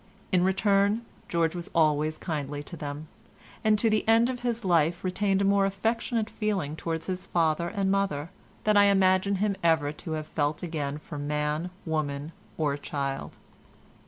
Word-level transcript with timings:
In 0.31 0.43
return, 0.43 1.05
George 1.29 1.53
was 1.55 1.69
always 1.75 2.17
kindly 2.17 2.63
to 2.63 2.75
them, 2.75 3.07
and 3.63 3.77
to 3.77 3.87
the 3.87 4.07
end 4.07 4.31
of 4.31 4.39
his 4.39 4.65
life 4.65 5.03
retained 5.03 5.43
a 5.43 5.45
more 5.45 5.63
affectionate 5.67 6.27
feeling 6.27 6.75
towards 6.75 7.05
his 7.05 7.27
father 7.27 7.67
and 7.67 7.91
mother 7.91 8.31
than 8.63 8.75
I 8.77 8.85
imagine 8.85 9.35
him 9.35 9.55
ever 9.61 9.91
to 9.91 10.13
have 10.13 10.25
felt 10.25 10.63
again 10.63 10.97
for 10.97 11.19
man, 11.19 11.69
woman, 11.85 12.31
or 12.57 12.77
child. 12.77 13.37